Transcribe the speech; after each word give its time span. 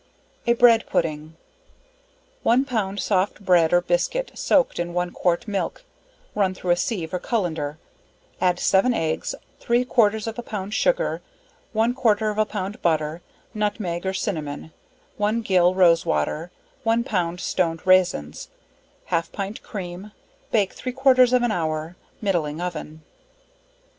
A 0.47 0.53
Bread 0.53 0.87
Pudding. 0.87 1.35
One 2.41 2.65
pound 2.65 2.99
soft 2.99 3.45
bread 3.45 3.71
or 3.71 3.81
biscuit 3.81 4.31
soaked 4.33 4.79
in 4.79 4.95
one 4.95 5.11
quart 5.11 5.47
milk, 5.47 5.83
run 6.33 6.55
thro' 6.55 6.71
a 6.71 6.75
sieve 6.75 7.13
or 7.13 7.19
cullender, 7.19 7.77
add 8.41 8.59
7 8.59 8.95
eggs, 8.95 9.35
three 9.59 9.85
quarters 9.85 10.25
of 10.25 10.39
a 10.39 10.41
pound 10.41 10.73
sugar, 10.73 11.21
one 11.71 11.93
quarter 11.93 12.31
of 12.31 12.39
a 12.39 12.45
pound 12.47 12.81
butter, 12.81 13.21
nutmeg 13.53 14.03
or 14.07 14.13
cinnamon, 14.15 14.73
one 15.17 15.41
gill 15.43 15.75
rose 15.75 16.03
water, 16.03 16.49
one 16.81 17.03
pound 17.03 17.39
stoned 17.39 17.85
raisins, 17.85 18.49
half 19.13 19.31
pint 19.31 19.61
cream, 19.61 20.13
bake 20.49 20.73
three 20.73 20.93
quarters 20.93 21.31
of 21.31 21.43
an 21.43 21.51
hour, 21.51 21.95
middling 22.21 22.59
oven. 22.59 23.03